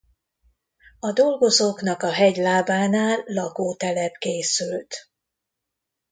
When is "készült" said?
4.17-4.95